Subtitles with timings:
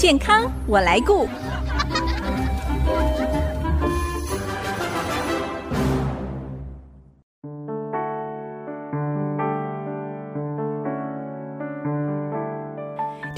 [0.00, 1.28] 健康我来顾。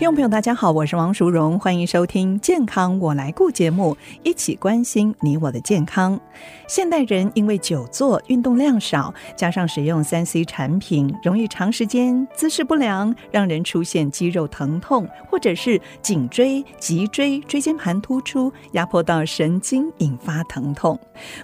[0.03, 6.19] 听众朋友，大家好，我是王淑荣，欢迎收听《健康我来顾》节目，一起关心你我的健康。
[6.67, 20.99] 现代人因为久坐、运动量少，加上使用三 C 产品，容易长时间姿势不良，让人出现肌肉疼痛，或者是颈椎、脊椎、椎间盘突出，压迫到神经，引发疼痛。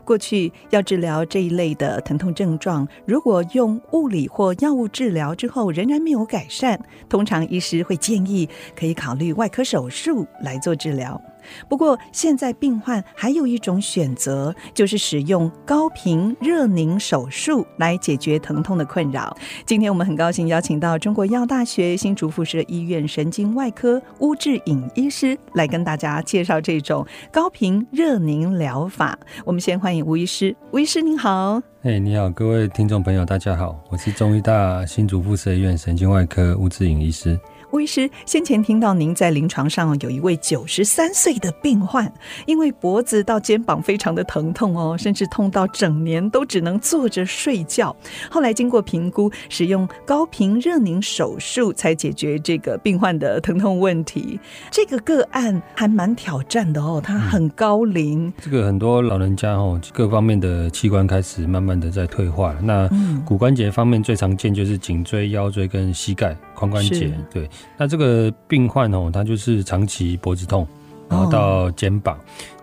[0.05, 8.48] 过去要治疗这一类的疼痛症状，如果用物理或药物治疗之后仍然没有改善，通常医师会建议。
[8.79, 11.20] 可以考虑外科手术来做治疗。
[11.66, 19.34] 不过，现在病患还有一种选择，就是使用高频热凝手术来解决疼痛的困扰。
[19.65, 29.19] 今天我们很高兴邀请到中国药大学新竹附设医院神经外科巫志颖医师来跟大家介绍这种高频热凝疗法。
[29.46, 31.63] 我们先欢迎吴医师，吴医师您好。
[31.82, 37.38] 哎，你好，各位听众朋友，大家好，我是中医大新竹附设医院神经外科巫志颖医师。
[37.73, 42.10] 巫医师，先前听到您在临床上有一位九十三岁的病患，
[42.47, 47.95] 因为脖子到肩膀非常的疼痛哦，甚至痛到整年都只能坐着睡觉。
[48.30, 54.41] 后来经过评估，使用高频热凝手术才解决这个病患的疼痛问题。
[54.71, 58.27] 这个个案还蛮挑战的哦，他很高龄。
[58.29, 62.57] 嗯，这个很多老人家哦，各方面的器官开始慢慢的在退化。
[62.63, 62.88] 那
[63.27, 66.34] 骨关节方面最常见就是颈椎、腰椎跟膝盖。
[66.59, 70.66] 髋关节，对，那这个病患哦，他就是长期脖子痛，
[71.09, 72.16] 然后到肩膀。
[72.16, 72.20] 哦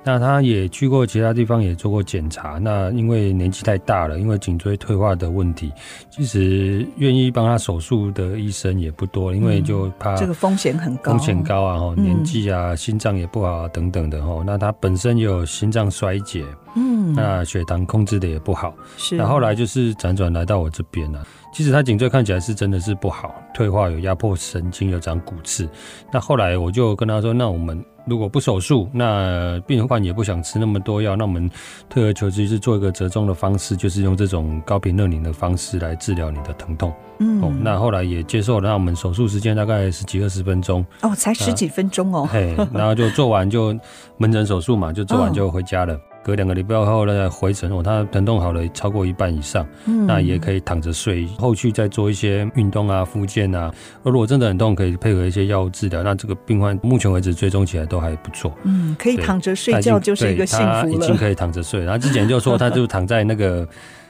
[0.07, 2.59] 那他也去过其他地方，也做过检查。
[2.59, 5.71] 那因为年纪太大了，因为颈椎退化的问题，
[6.11, 11.79] 其实愿意帮他手术的医生也不多，因为就怕这个风险很高，风险高啊！
[11.79, 14.43] 哈，年纪啊，心脏也不好啊，等等的哈。
[14.45, 16.45] 那他本身也有心脏衰竭，
[16.75, 18.73] 嗯，那血糖控制的也不好。
[18.97, 21.25] 是，那后来就是辗转来到我这边了。
[21.53, 25.67] 其实他颈椎看起来是真的是不好，退化有压迫神经，有长骨刺。
[26.11, 27.83] 那后来我就跟他说，那我们。
[28.07, 31.49] 如果不手术，那病患也不想吃那么多药，那我们
[31.89, 36.93] 退而求之是做一个折中的方式，就是用这种高频热凝的方式来治疗你的疼痛。
[37.17, 40.85] 嗯，哦，那后来也接受了，那我们手术时间大概十几二十分钟。
[41.01, 42.29] 哦，才十几分钟哦。
[42.31, 43.75] 嘿，然后就做完就
[44.17, 45.95] 门诊手术嘛，就做完就回家了。
[45.95, 53.71] 哦隔两个礼拜后呢，回诊哦，他疼痛好了超过一半以上，嗯，那也可以躺着睡，后续再做一些运动啊、复健啊。
[54.01, 56.01] 如果真的很痛，可以配合一些药物治疗。
[56.01, 60.89] 那这个病患目前为止追踪起来都还不错，嗯，可以躺着睡觉就是一个幸福了。
[60.89, 63.67] 已经可以躺着睡，然后之前就说他就躺在那个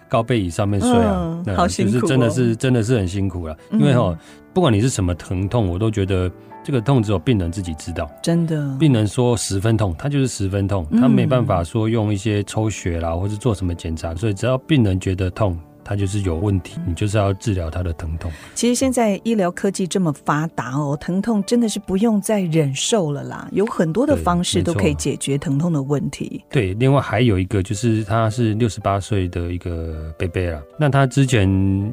[0.07, 4.17] 高背椅上面睡啊，嗯、好辛苦、哦，就是真的是真的是很辛苦了，因为哈，
[4.53, 6.31] 不管你是什么疼痛，我都觉得。
[6.65, 8.75] 这个痛只有病人自己知道，真的。
[8.79, 15.55] 病人说十分痛，他就是十分痛，他没办法说用一些抽血啦，或是做什么检查，所以只要病人觉得痛。
[15.87, 18.31] 他就是有问题，你就是要治疗他的疼痛。
[18.55, 26.43] 其实现在医疗科技这么发达哦，疼痛真的是不用再忍受了啦，有很多的方式都可以解决疼痛的问题。
[26.49, 31.47] 对，另外还有一个就是他是六十八岁的一个贝贝啦，那他之前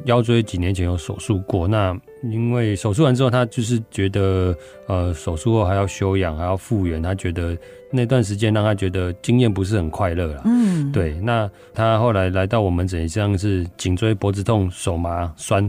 [0.05, 4.55] 腰椎几年前有手术过，那因为手术完之后，他就是觉得
[4.87, 7.57] 呃手术后还要休养，还要复原，他觉得。
[7.95, 10.41] 那段时间让他觉得经验不是很快乐了。
[10.45, 11.13] 嗯，对。
[11.21, 15.63] 那他后来来到我们诊，像是颈椎、脖子痛、手麻、酸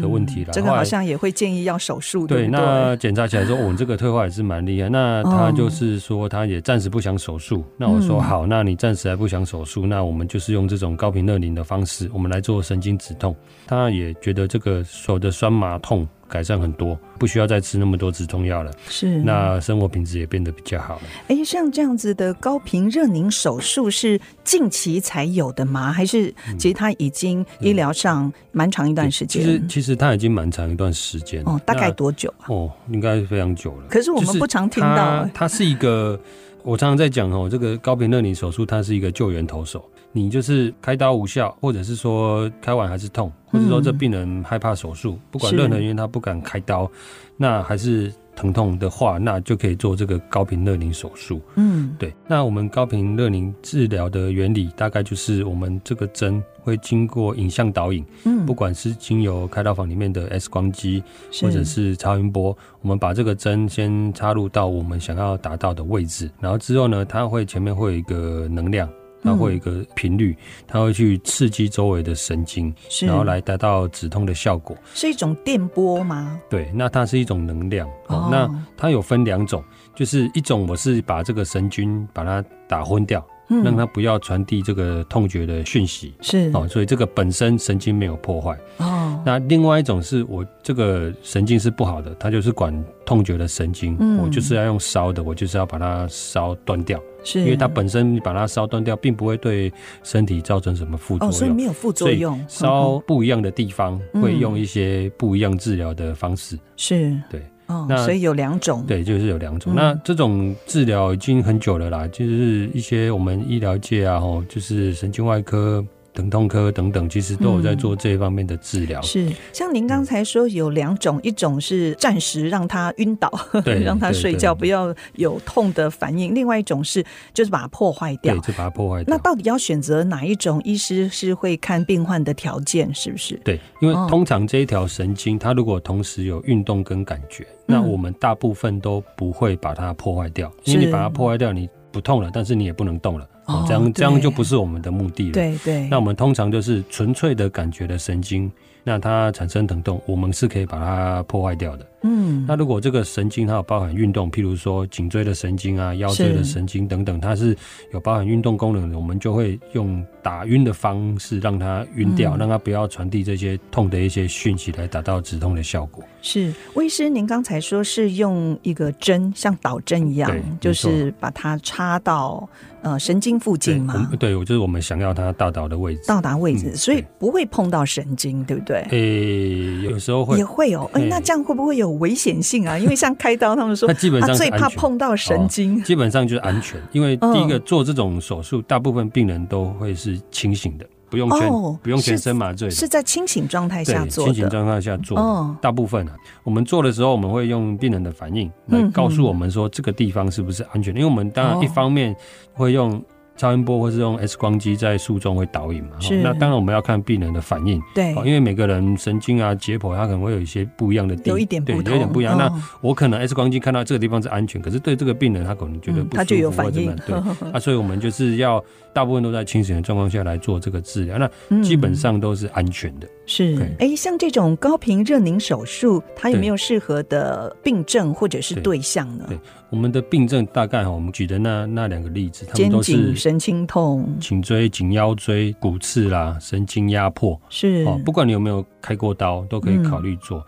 [0.00, 0.50] 的问题了。
[0.52, 2.26] 这个好像也会建议要手术。
[2.26, 4.88] 对，那检查起来说，我们这个退化也是蛮厉害。
[4.88, 7.64] 那他就是说，他也暂时不想手术。
[7.76, 13.32] 那我说好，那你暂时还不想手术，那我们就是用这种高频热凝的方式，我们来做神经止痛。
[13.68, 15.89] 他也觉得这个手的酸麻痛。
[16.28, 18.70] 改善很多，不需要再吃那么多止痛药了。
[18.88, 21.02] 是，那生活品质也变得比较好了。
[21.26, 25.92] 哎、欸，像这样子的高频热凝手术是近期才有的吗？
[25.92, 29.42] 还是其实它已经医疗上蛮长一段时间？
[29.42, 31.42] 其实其实它已经蛮长一段时间。
[31.44, 32.46] 哦，大概多久啊？
[32.46, 33.88] 哦，应该是非常久了。
[33.88, 35.30] 可是我们不常听到、欸。
[35.34, 36.18] 它是一个，
[36.62, 39.84] 我常常在讲哦，这个高频热凝手术它是一个救援投手。
[40.12, 46.90] 你就是开刀无效，或者是说开完还是痛，或者说这病人害怕手术，不管任何原因他不敢开刀，
[47.36, 51.40] 那还是疼痛的话，那就可以做这个高频热凝手术。
[51.54, 52.12] 嗯，对。
[52.26, 61.02] 那我们高频热凝治疗的原理大概就是，我们这个针会经过影像导引，嗯，不管是经由开刀房里面的 X 光机，
[61.42, 68.88] 或者是超音波，我们把这个针先插入到我们想要达到的位置，然后之后呢，它会前面会有一个能量。
[69.22, 70.34] 它会有一个频率，
[70.66, 74.74] 它会去刺激周围的神经，然后来达到止痛的效果。
[74.94, 76.40] 是一种电波吗？
[76.48, 77.86] 对，那它是一种能量。
[78.06, 79.62] 哦，那它有分两种，
[79.94, 83.22] 就是一种我是把这个神经把它打昏掉。
[83.64, 86.50] 让它不要传递这个痛觉的讯息，是。
[86.54, 88.58] 哦，所以这个本身神经没有破坏。
[88.78, 89.20] 哦。
[89.26, 92.72] 那另外一种是我这个神经是不好的，它就是管
[93.04, 97.40] 痛觉的神经，嗯，我就是要用烧的，我就是要把它烧断掉，是。
[97.40, 102.42] 因为它本身你把它烧断掉，并不会对身体造成什么副作用，哦，所以没有副作用。
[102.48, 107.14] 烧不一样的地方会用一些不一样治疗的方式，是。
[107.28, 107.42] 对。
[107.70, 109.72] 哦，那所以有两种，对，就是有两种。
[109.72, 115.84] 嗯、那这种治疗已经很久了啦，就是一些我们医疗界啊，吼，就是神经外科。
[116.12, 119.00] 疼痛科等等，其实都有在做这一方面的治疗。
[119.02, 123.30] 是，像您刚才说有两种，一种是暂时让他晕倒，
[123.64, 129.16] 对，让他睡觉，不要有痛的反应；另外一种是就是把它破坏掉，对，就把它破坏掉。
[129.16, 130.60] 那到底要选择哪一种？
[130.64, 133.34] 医师是会看病患的条件，是不是？
[133.44, 143.26] 对，因为通常这一条神经，它如果同时有运动跟感觉，那我们大部分都不会把它破坏掉，因为你把它破坏掉，你不痛了，但是你也不能动了。
[143.50, 145.32] 哦，这样这样就不是我们的目的了。
[145.32, 148.50] 对对，那我们通常就是纯粹的感觉的神经，
[148.84, 151.86] 那它产生疼痛，我们是可以把它破坏掉的。
[152.02, 157.56] 嗯，那如果这个神经它有包含运动，譬如说颈椎的神经啊、腰椎的神经等等，它是
[157.92, 166.02] 有包含运动功能的，我们就会用打晕的方式让它晕掉，嗯、让它不要传递这些痛的一些讯息，来达到止痛的效果。
[166.22, 170.30] 是，魏医师，您刚才说是用一个针，像导针一样，
[170.60, 172.48] 就是把它插到
[172.82, 174.10] 呃神经附近吗？
[174.18, 178.76] 对，我就是我们想要它到达的位置，到达位置，嗯、所以不会碰到神经，对不对？
[178.90, 180.90] 诶、欸，有时候会，也会哦。
[180.92, 181.89] 哎、欸，那这样会不会有？
[181.92, 186.80] 危险性啊， 因为像开刀，他们说他基本上最怕碰到神经，基本上就是安全。
[186.92, 191.50] 因为第一个做这种手术，大部分病人都会是清醒的，不用全
[191.82, 195.56] 不用全身麻醉，是在清醒状态下做，清醒状态下做。
[195.60, 200.94] 大部分啊，我们做的时候，我们会用病人的反应来告诉我们说这个地方是不是安全。
[200.94, 202.14] 因为我们当然一方面
[202.52, 203.02] 会用。
[203.40, 205.98] 超音波或是用 X 光机在术中会导引嘛？
[205.98, 206.20] 是。
[206.22, 207.80] 那当然我们要看病人的反应。
[207.94, 208.10] 对。
[208.16, 211.30] 因为每个人神经啊、解剖，它可能会有一些不一样的地方。
[211.30, 211.82] 有一点不同。
[211.82, 212.36] 对，有一点不一样。
[212.36, 212.52] 那
[212.82, 216.94] 我可能 X 光机看到这个地方是安全，可是对这个病人他可能觉得不舒服，他就有反应。
[217.06, 217.16] 对。
[217.50, 223.08] 啊，所以我们就是要大部分都在清醒的状况下来做这个治疗，那基本上都是安全的。
[223.24, 223.56] 是。
[223.78, 229.24] 哎，像这种高频热凝手术，它有没有适合的病症或者是对象呢？
[229.26, 229.38] 对。
[229.70, 237.98] 我们的病症大概哈，我们举的那那两个例子，他们都是神经痛、颈椎、颈腰椎骨刺啦，神经压迫是哦。
[238.04, 240.38] 不管你有没有开过刀，都可以考虑做。
[240.40, 240.44] 嗯、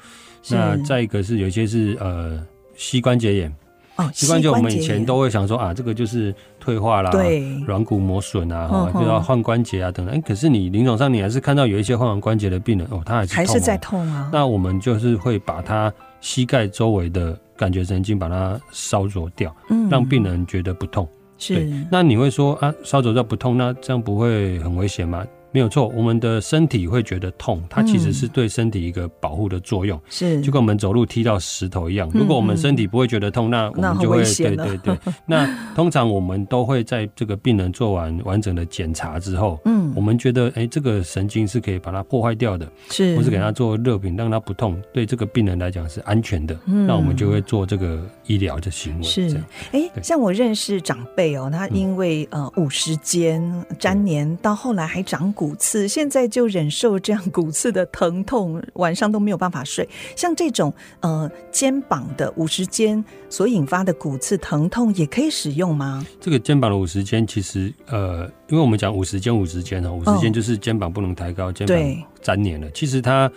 [0.51, 3.55] 那再一个是有一些是呃膝关节炎
[3.95, 10.17] 哦，膝关节我们以前都会想说啊，这个就是退化啦，对，软骨磨损啊，哈，就要换关节啊等等。
[10.17, 14.29] 哎，可是你临床上你还是看到有一些换完关节的病人哦，他还是还是在痛啊。
[14.33, 17.39] 那我们就是会把他膝盖周围的。
[17.63, 21.09] 感觉神经把它烧灼掉，嗯，让病人觉得不痛。
[21.39, 25.25] 是，那你会说啊，烧灼掉不痛，那这样不会很危险吗？
[25.53, 32.11] 没有错，我们的身体会觉得痛，它其实是对身体一个保护的作用，是、嗯、就跟我们走路踢到石头一样。
[32.15, 34.99] 如果我们身体不会觉得痛，那我们就会对对对。
[35.27, 49.03] 那通常我们都会在这个病人做完完整的检查之后，嗯，我们觉得哎，这个神经是可以把它破坏掉的，是，或是给他做热品让他不痛，对这个病人来讲是安全的，嗯，那我们就会做这个医疗的行为。
[49.03, 49.39] 是，
[49.73, 53.43] 哎，像我认识长辈哦，他因为呃五十肩
[53.79, 55.42] 粘连，到后来还长骨。
[55.43, 59.89] 骨刺，现在就忍受这样骨刺的疼痛，晚上都没有办法睡。
[60.15, 66.07] 像这种呃肩膀的五十肩所引发的骨刺疼痛，也可以使用吗？
[66.21, 71.77] 这个肩膀的五十肩，其实呃，因为我们讲五十肩五十肩哦，五十肩就是肩膀不能抬高，哦、肩膀
[72.23, 72.71] 粘黏了。
[72.71, 73.29] 其实它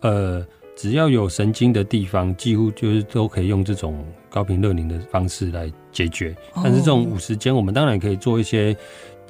[0.00, 0.42] 呃，
[0.74, 6.34] 只要有神经的地方，几乎就是都可以用这种高频热凝的方式来解决。
[6.54, 8.74] 但是这种五十肩，我们当然可以做一些。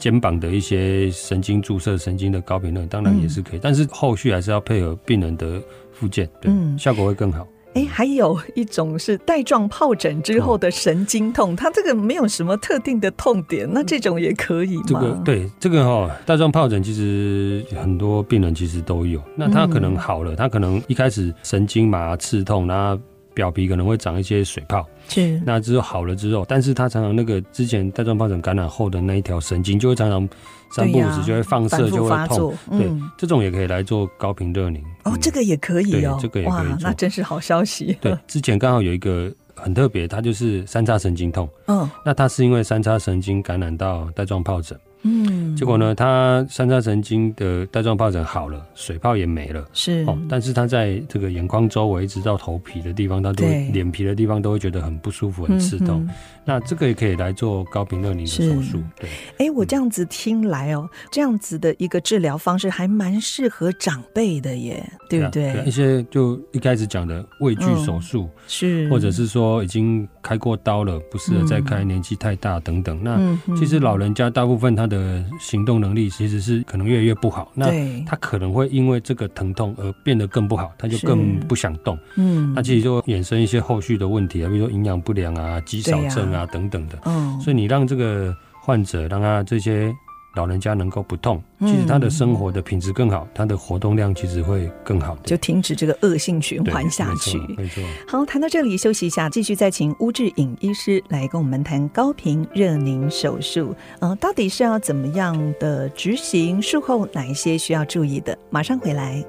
[0.03, 7.47] 肩膀的一些神经注射神经的高频率当然也是可以，嗯、但是后续还是要配合病人的复健，对，嗯、效果会更好。
[7.75, 14.83] 哎、欸，还有一种是带状疱疹之后的神经痛，哦、它这个没有什么特定的痛点，那这种也可以吗？
[14.89, 23.01] 这个对，这个哈、哦，带状疱疹其实很多病人其实都有，那他可能好了，他、嗯、可能一开始神经麻刺痛，然后
[23.35, 24.87] 表皮可能会长一些水泡。
[25.09, 30.29] 是，那之后好了之后，但是它常常那个之前带状疱疹感染后的那一条神经就会常常
[30.71, 32.55] 三不五时就会放射，就会痛。
[32.71, 34.83] 对，这种也可以来做高频热凝。
[35.05, 37.97] 哦，这个也可以哦，这个也可以做，那真是好消息。
[38.01, 41.49] 对，之前刚好有一个很特别，它就是三叉神经痛。
[41.67, 44.79] 嗯，那它是因为三叉神经感染到带状疱疹。
[45.03, 50.05] 嗯，结果呢，他三叉神经的带状疱疹好了，水泡也没了，是。
[50.07, 56.05] 哦，但是他在这个眼眶周围一直到头皮的地方，他都脸皮的地方都会觉得很不舒服、很刺痛。
[56.09, 56.11] 嗯。
[56.45, 59.09] 那这个也可以来做高频热凝的手术，对。
[59.39, 65.63] 哎，我这样子听来哦，这样子的一个治疗方式还蛮适合长辈的耶，对不对？
[65.65, 73.01] 一些就一开始讲的畏惧手术，嗯，是，或者是说已经开过刀了，不适合再开，年纪太大等等。
[73.05, 77.67] 嗯，那其实老人家大部分他的行动能力其实是可能越来越不好，那
[78.05, 81.99] 他可能会因为这个疼痛而变得更不好，他就更不想动。
[82.17, 86.33] 嗯，那其实就衍生一些后续的问题啊，比如说营养不良啊、肌少症。
[86.33, 89.93] 啊，等等的，嗯，所以你让这个患者，让他这些
[90.35, 97.39] 老人家能够不痛，其实他的生活的品质更好，他的活动量其实会更好，就停止这个恶性循环下去。
[97.57, 97.83] 没错。
[98.09, 103.75] 好，谈到这里休息一下，继续再请巫志颖医师来跟我们谈高频热凝手术。
[104.01, 106.61] 嗯、呃，到底是要怎么样的执行？
[106.63, 108.37] 术后哪一些需要注意的？
[108.51, 109.23] 马上回来。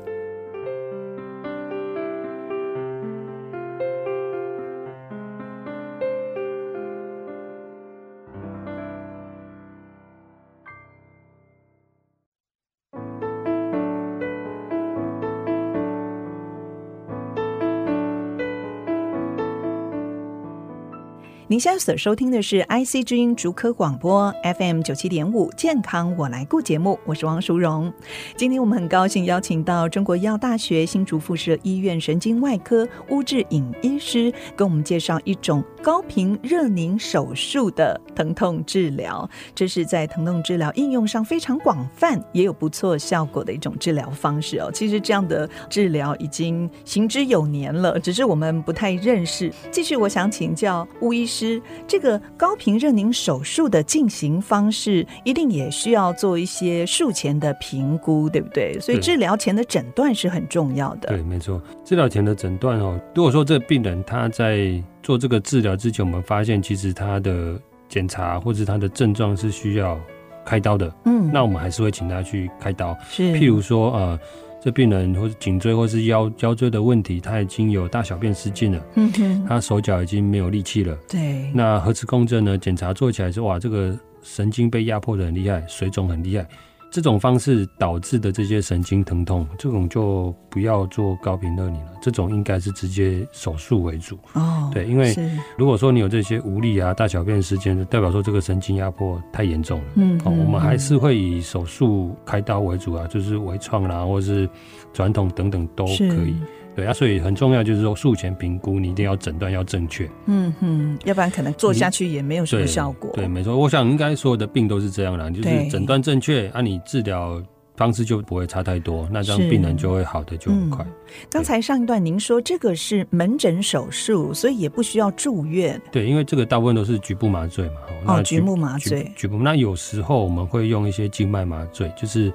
[21.53, 27.93] 您现在所收听的是 IC 之音竹科广播 FM 九七点五健康我来顾节目，我是王淑荣。
[28.36, 39.29] 今天我们很高兴邀请到中国医药大学新竹附设医院神经外科巫志颖医师，跟我们介绍一种高频热凝手术的疼痛治疗。
[39.53, 44.72] 这是在疼痛治疗应用上非常广泛，也有不错效果的一种治疗方式哦。
[44.74, 49.53] 其实这样的治疗已经行之有年了，只是我们不太认识。
[49.69, 51.62] 继续，我想请教巫医师师。
[51.88, 58.79] 这个高频热凝手术的进行方式，一定也需要做一些术前的评估，对不对？
[58.79, 61.09] 所以治疗前的诊断是很重要的。
[61.09, 61.62] 对，没错。
[61.83, 67.59] 治疗前的诊断哦，如果说这个病人他在做这个治疗之前，我们发现其实他的
[67.89, 70.00] 检查或者他的症状是需要
[70.45, 72.97] 开刀的，嗯，那我们还是会请他去开刀。
[73.09, 74.19] 是，譬如说呃。
[74.63, 81.51] 这病人或是颈椎或是腰腰椎的问题，他已经有大小便失禁了，嗯哼，他手脚已经没有力气了，对。
[81.53, 82.58] 那核磁共振呢？
[82.58, 86.48] 检查做起来是哇，这个神经被压迫的很厉害，水肿很厉害。
[86.93, 91.91] 这种方式导致的这些神经疼痛，这种就不要做高频热凝了。
[92.03, 94.15] 这种应该是直接手术为主。
[94.33, 95.12] 哦，对，因为
[95.57, 99.85] 如果说你有这些无力啊、大小便时间，代表说这个神经压迫太严重了。
[99.95, 104.47] 嗯，哦，我们还是会以手术开刀为主啊，就是微创啦，或者是
[104.93, 106.35] 传统等等都可以。
[106.75, 110.10] 对啊，所以很重要，就是说术前评估，你一定要诊断要正确。
[110.25, 113.12] 嗯哼，要不然可能做下去也没有什么效果。
[113.13, 113.56] 对，对，没错。
[113.56, 117.42] 我想应该所有的病都是这样啦，就是诊断正确，啊，你治疗
[117.75, 120.84] 方式就不会差太多，那这样病人就会好的就很快。
[121.30, 125.80] 刚、嗯、才上一段您说这个是门诊手术，所以也不需要住院。
[125.92, 127.75] 对，因为这个大部分都是局部麻醉嘛。
[128.06, 129.12] 哦，局部麻醉。
[129.15, 129.38] 局部。
[129.38, 132.34] 那有时候我们会用一些静脉麻醉，就是。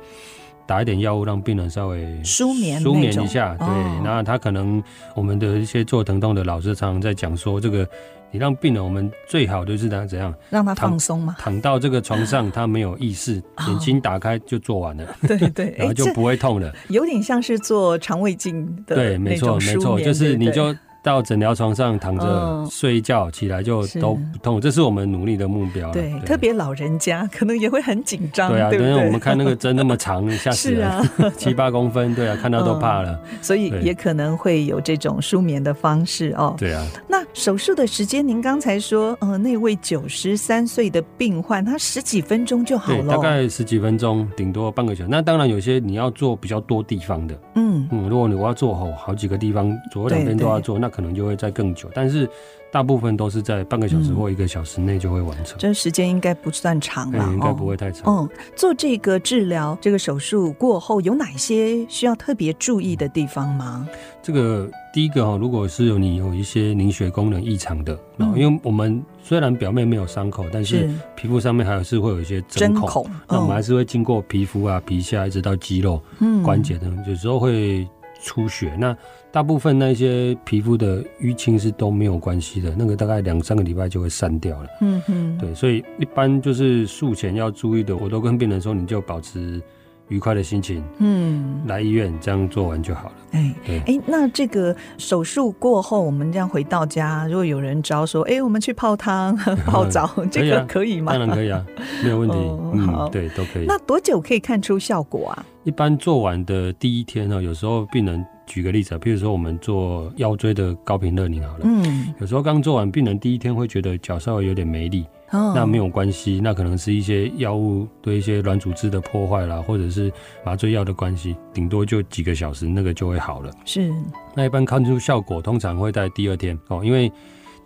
[0.68, 3.66] 打一点药物让病人稍微舒眠舒眠一下，对，
[4.04, 4.82] 那、哦、他可能
[5.16, 7.88] 我们的一些做疼痛的老师常常在讲说，这个
[8.30, 20.76] 你让病人，我们最好就是怎样怎样让他放松嘛，躺到这个床上 他没有意识，哦、眼睛打开就做完了，对 对， 然后就不会痛了，有点像是做肠胃镜的，对，没错没错，就是你就。
[21.02, 25.90] 到诊疗床上躺着睡一觉，起来就都不痛，这是我们努力的目标。
[25.92, 28.50] 对，特别老人家可能也会很紧张。
[28.50, 30.90] 对啊，因为我们看那个针那么长，吓死人，
[31.36, 33.18] 七八公分，对啊，看到都怕了。
[33.40, 36.54] 所以也可能会有这种舒眠的方式哦。
[36.58, 36.84] 对啊。
[37.08, 45.10] 那手术的时间，您刚才说，呃，那位九十三岁的病患，他十几分钟就好了，大概十几分钟，顶多半个小时。
[45.10, 51.88] 那当然有些你要做比较多地方的，嗯嗯，如果你我要做好好几个地方，左右两边都要做，那可能就会再更久。
[51.94, 52.28] 但是
[52.70, 58.04] 大部分都是在半个小时或一个小时内就会完成，嗯、这时间应该不算长了，应该不会太长。
[58.06, 63.88] 嗯，做这个治疗，这个手术过后有哪些需要特别注意的地方吗？
[64.22, 76.02] 这个第一个哈，如果是有你有一些凝血功能异常的，然后因为我们虽然表面没有伤口，但是皮肤上面还是会有一些针孔，那我们还是会经过皮肤啊、皮下一直到肌肉、
[76.44, 77.88] 关节等，有时候会
[78.20, 78.74] 出血。
[78.78, 78.96] 那
[79.30, 84.68] 大部分那些皮肤的淤青是都没有关系的，那个大概两三个礼拜就会散掉了。
[84.80, 89.62] 嗯哼，对，所以一般就是术前要注意的，我都跟病人说，你就保持
[90.08, 93.12] 愉快的心情，嗯，来医院这样做完就好了。
[93.32, 99.36] 哎，对，哎，那这个手术过后，我们这样回到家，如果有人招说，哎，我们去泡汤、
[99.66, 101.12] 泡澡，这个可以吗？
[101.12, 101.64] 当然可以啊，
[102.02, 102.36] 没有问题。
[102.74, 103.66] 嗯，对，都可以。
[103.66, 105.46] 那多久可以看出效果啊？
[105.64, 115.04] 一般做完的第一天呢，有时候病人举个例子啊，比如说我们做腰椎的高频热凝好了，嗯，有时候刚做完，病人第一天会觉得脚稍微有点没力。
[115.30, 115.54] Oh.
[115.54, 120.12] 那没有关系，那可能是一些药物对一些软组织的破坏啦，或者是
[120.44, 123.50] 麻醉药的关系，顶多就几个小时，那个就会好了。
[123.64, 123.92] 是，
[124.34, 127.10] 那一般看出效果通常会在第二天哦，因为。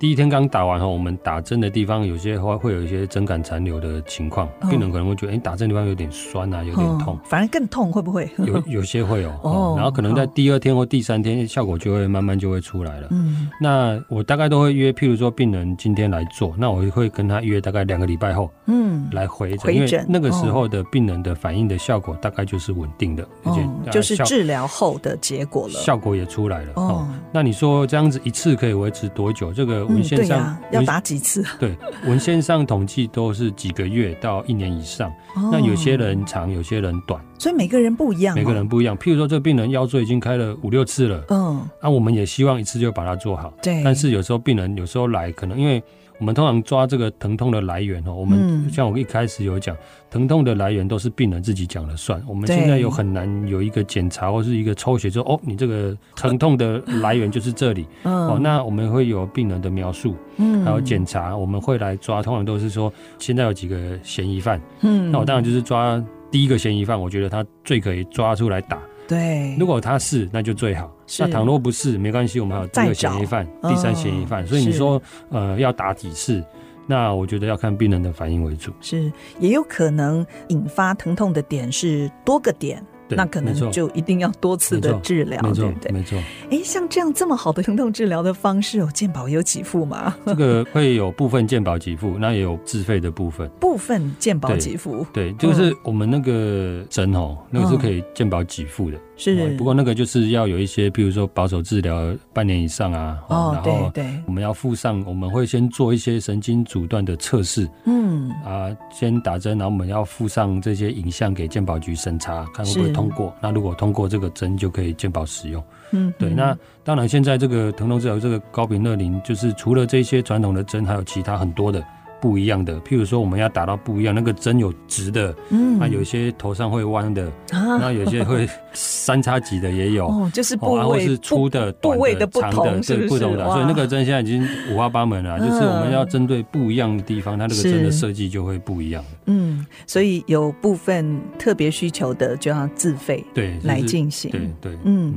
[0.02, 8.28] 第一天刚打完后，我们打针的地方有些会会有一些针感残留的情况，病人可能会觉得，哎，打针的地方有点酸啊，有点痛，反而更痛，会不会？
[8.38, 13.06] 有有些会有 哦，然后可能在第二天或第三天，效果就会慢慢就会出来了。
[13.12, 26.72] 嗯，那我大概都会约，譬如说病人今天来做，那我会跟他约大概两个礼拜后，嗯，来回诊，因为那个时候的病人的反应的效果大概就是稳定的，而且就是治疗后的结果了，效果也出来了。
[26.74, 29.52] 哦，那你说这样子一次可以维持多久？
[29.52, 29.91] 这个。
[29.94, 31.44] 文献上、嗯啊、要打几次？
[31.58, 35.10] 对，文献上统计都是几个月到一年以上。
[35.34, 38.34] 哦、那有些人长，有些人短，所以每个人不一样。
[38.34, 38.96] 每个人不一样。
[38.96, 43.52] 譬如说，这个病人腰椎已经开了五六次了，嗯，那、啊、我们也希望一次就把它做好。
[43.62, 43.82] 对。
[43.84, 45.82] 但是有时候病人有时候来，可能因为。
[46.18, 49.76] 我们通常抓这个疼痛的来源哦，我们像我一开始有讲，
[50.10, 52.22] 疼痛的来源都是病人自己讲了算。
[52.28, 57.86] 我们现在有很难有一个检查或是一个抽血说哦，你这个疼痛的来源就是这里。
[58.04, 62.22] 哦，那我们会有病人的描述，嗯，还有检查，我们会来抓。
[62.22, 66.00] 通常都是说现在有几个嫌疑犯，嗯，那我当然就是抓
[66.30, 68.78] 第一个嫌疑犯，我觉得他最可以抓出来打。
[69.12, 70.90] 对，如果他是，那就最好。
[71.18, 74.46] 那倘若不是，没关系，我们还有第二嫌疑犯、第三嫌疑犯。
[74.46, 76.42] 所以你说，呃，要打几次？
[76.86, 78.72] 那我觉得要看病人的反应为主。
[78.80, 82.82] 是，也有可能引发疼痛的点是多个点。
[83.16, 85.92] 那可能就一定要多次的治疗，对不对？
[85.92, 86.18] 没错。
[86.50, 90.14] 哎，像这样这么好的疼痛治疗的方式，有健保有给付吗？
[90.26, 93.48] 这个会有部分健保给付，那也有自费的部分。
[93.60, 98.98] 部分健保给付，对，就是我们那个针哦，那个是可以健保给付的。
[99.16, 103.18] 是，不过那个就是要有一些，比如说保守治疗半年以上啊。
[103.28, 107.68] 哦，然后对，我们要附上，我们会先做一些神经阻断的测试。
[107.86, 113.01] 嗯啊，先打针，然后我们要附上这些影像给健保局审查，看会不会通。
[113.02, 115.62] 通过，那如果通过这个针就可以健保使用。
[115.90, 116.30] 嗯，对。
[116.30, 121.82] 那当然，现在这个疼痛治疗这个高频热灵，就是除了这些传统的针，还有其他很多的。
[122.22, 139.04] 不一样的，譬如说我们要打到不一样，那个针有直的，嗯，那有些头上会弯的，啊，那有些会三叉戟的也有， 哦，就是部位，然后是粗的、短的、长的，对，不同的，所以那个针现在已经五花八门了，就是我们要针对不一样的地方，它那个针的设计就会不一样。
[139.26, 145.14] 嗯，所以有部分特别需求的就要自费对来进行，对对，嗯，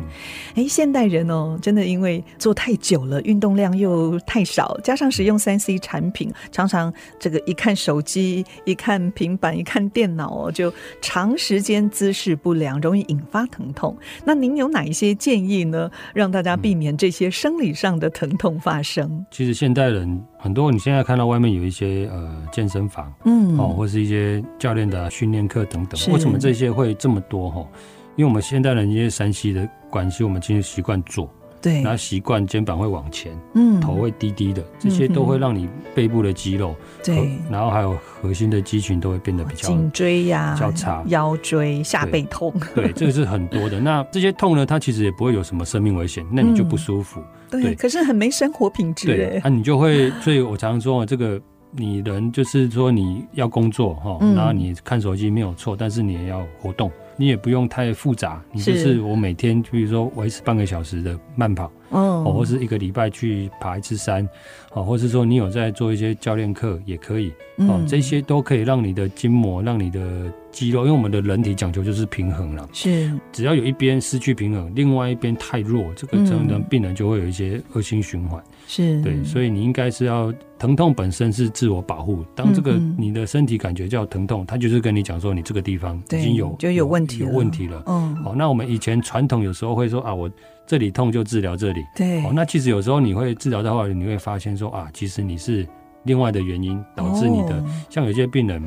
[0.55, 6.91] 哎，现代人哦，真的因为做太久了，运动量又太少，加上使用三 C 产品，常常。
[7.19, 13.95] 这个一看手机，一看平板，一看电脑哦，就长时间姿势不良，容易引发疼痛。
[14.23, 15.89] 那您有哪一些建议呢？
[16.13, 19.05] 让大家避免这些生理上的疼痛发生？
[19.05, 27.49] 嗯、其实现代人很多，你现在看到外面有一些呃健身房，嗯，哦，或是一些教练的训练课等等，为什么这些会这么多？
[27.49, 27.67] 哈，
[28.15, 31.29] 因为我们现代人因为山西的关系，我们其实习惯做。
[31.65, 43.79] 对，然后习惯肩膀会往前，嗯，头会低低的，这些都会让你背部的肌肉，对，然后还有核心的肌群都会变得比较颈椎呀、比较差，腰椎、下背痛，对，这个是很多的。
[43.79, 56.91] 那这些痛呢，它其实也不会有什么生命危险，那你就不舒服，对，可是很没生活品质，对，那你就会，所以我常常说，这个你人就是说你要工作哈，然后你看手机没有错，但是你也要活动。
[57.17, 64.27] 你也不用太复杂，你就是我每天，比如说维持半个小时的慢跑，哦，或是一个礼拜去爬一次山，
[64.73, 78.43] 哦，或是说你有在做一些教练课也可以，哦，这些都可以让你的筋膜，让你的肌肉，因为我们的人体讲究就是平衡了，是，只要有一边失去平衡，另外一边太弱，这个真的病人就会有一些恶性循环。
[78.67, 79.01] 是。
[79.01, 82.25] 对，所以你应该是要疼痛本身是自我保护。
[82.33, 87.83] 当这个你的身体感觉叫疼痛，它就是跟你讲说你这个地方已经有就有问题有问题了。
[87.85, 90.29] 嗯，好，那我们以前传统有时候会说啊，我
[90.65, 91.85] 这里痛就治疗这里。
[91.95, 95.67] 对，哦，那其实有时候你会治疗的话，你会发现说啊，其实你是
[96.03, 97.63] 另外的原因导致你的。
[97.89, 98.61] 像有些病人，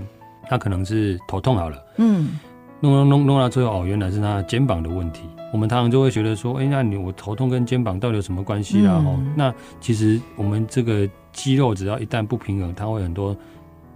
[0.48, 2.38] 他可能是头痛好了，嗯，
[2.80, 5.22] 弄弄弄弄到最后哦，原来是他肩膀的问题。
[5.50, 9.02] 我们常常就会觉得说，哎，那你我头痛跟肩膀到底有什么关系啊？
[9.06, 13.34] 哦、嗯，那其实我们这个肌肉只要一旦不平衡，它会很多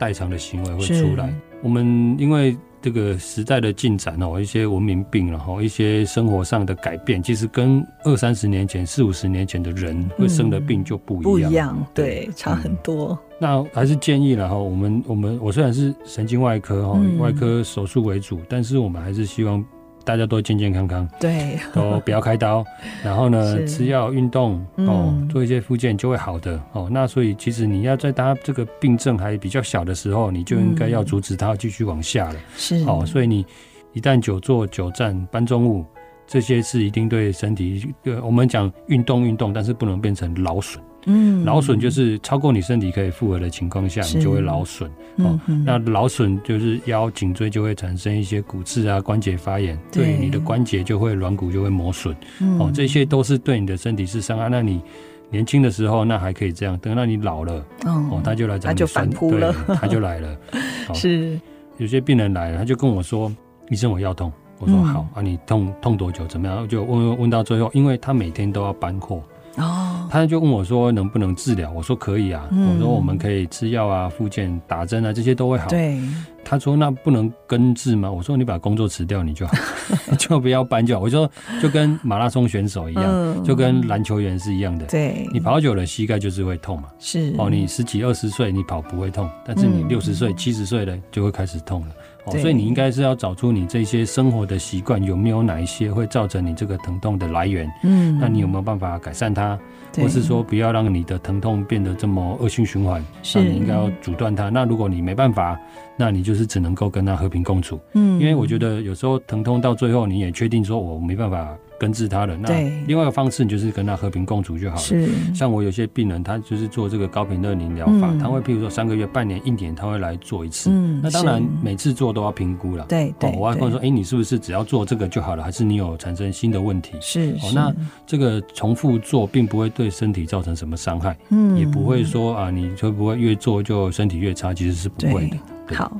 [0.02, 1.32] 代偿的行为会出来。
[1.62, 13.10] 我们因为这个时代的进展哦，一些文明病，然后一些生活上的改变，其实跟二三十年前、四五十年前的人会生的病就不一样，不一样，对，差很多。
[13.10, 19.64] 嗯、那还是建议了哈，我们我们我虽然是神经外科哈，外科手术为主，但是我们还是希望。
[20.04, 22.64] 大家都健健康康，对，都不要开刀，
[23.04, 26.88] 然后呢，吃药、运动哦，做一些复健就会好的哦。
[26.90, 32.36] 那所以其实你要在他这个病症还比较小的时候，你就应该要阻止他继续往下了。
[32.56, 33.46] 是哦，所以你
[33.92, 35.84] 一旦久坐、久站、搬重物，
[36.26, 37.94] 这些是一定对身体。
[38.22, 40.82] 我们讲运动运动，但是不能变成劳损。
[41.06, 44.90] 嗯，劳损就是超过你身体可以负荷的情况下，你就会劳损。
[45.16, 52.14] 哦，那劳损就是腰颈椎就会产生一些骨刺啊，关节发炎，对你的关节就会软骨就会磨损。
[52.58, 54.48] 哦，这些都是对你的身体是伤害。
[54.48, 54.80] 那你
[55.28, 60.36] 年轻的时候那还可以这样，等到你老了，哦，他就来找你，他就反扑了，他就来了。
[60.94, 61.38] 是，
[61.78, 63.30] 有些病人来了，他就跟我说
[63.70, 66.24] ：“医生，我腰痛。”我说：“好啊，你痛痛多久？
[66.26, 69.20] 怎么样？”就问问到最后，因为他每天都要搬货。
[69.56, 71.72] 哦，他就问我说能不能治疗？
[71.72, 72.46] 我说可以啊。
[72.50, 75.68] 嗯、我说我们可以吃药啊、复健、打针啊，这些都会好。
[75.68, 75.98] 对。
[76.44, 78.12] 他说那不能根治吗？
[78.12, 79.54] 我说你把工作辞掉你就好，
[80.18, 81.00] 就不要搬就好。
[81.00, 81.30] 我说
[81.62, 84.84] 就跟马拉松选手一样，嗯、就跟篮球员是一样的。
[84.84, 85.26] 对。
[85.32, 86.88] 你跑久了膝盖就是会痛嘛。
[86.98, 87.34] 是。
[87.38, 91.94] 哦，你十几二十岁你跑不会痛，但是你六十岁、七十岁了就会开始痛了。
[92.24, 97.68] 哦，所以你应该是要找出你这些生活的习惯有没有哪一些会造成你这个疼痛的来源。
[97.82, 99.58] 嗯，那你有没有办法改善它，
[99.96, 103.04] 或是说不要让你的疼痛变得这么恶性循环？
[103.34, 104.48] 那你应该要阻断它。
[104.50, 105.58] 那如果你没办法，
[105.96, 107.80] 那你就是只能够跟它和平共处。
[107.94, 111.56] 嗯，因为我觉得有时候疼痛到最后你也确定说我没办法。
[111.82, 112.48] 根治他的那
[112.86, 114.82] 另外一个方式，你就是跟他和平共处就好了。
[114.82, 120.70] 是，像我有些病人，他就是做这个高频热凝疗法，他会譬如说三个月、半年、一年，他会来做一次。
[120.70, 122.86] 嗯，那当然每次做都要评估了。
[122.88, 126.92] 对对，我还会说，哎，你是不是只要做这个就好了，还是你有产生新的问题？
[127.00, 127.74] 是，哦，那
[128.06, 134.54] 这个重复做并不会对身体造成什么伤害，嗯，也不会说啊，你会不会越做就身体越差？
[134.54, 135.74] 其实是不会的。
[135.74, 135.92] 好，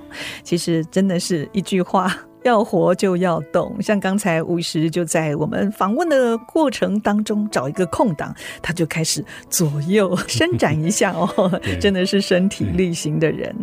[0.44, 2.16] 其实真的是一句话。
[2.44, 13.54] 要活就要动，像刚才吴医师就在我们访问的过程当中找一个空档，他就开始左右伸展一下哦， 真的是身体力行的人。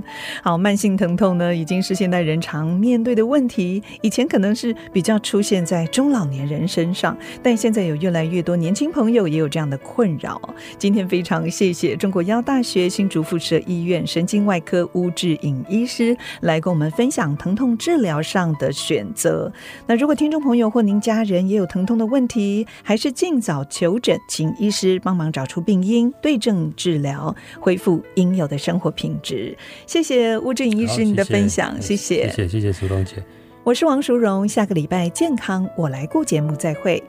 [0.41, 3.81] 好，慢性疼痛呢，已经是现代人常面对的问题。
[4.01, 10.39] 以前可能是比较出现在中老年人身上，但现在有越来越多年轻朋友也有这样的困扰。
[10.77, 19.51] 今天非常谢谢中国医药大学新竹附设医院神经外科吴志颖医师来跟我们分享疼痛治疗上的选择。
[19.87, 29.57] 那如果听众朋友或您家人也有疼痛的问题，还是尽早求诊，请医师帮忙找出病因，对症治疗，恢复应有的生活品质。
[29.87, 33.15] 谢谢吴志颖医师你的分享，谢谢，谢谢谢谢苏东姐，
[33.63, 37.03] 我是王淑荣，下个礼拜健康我来顾节目再会。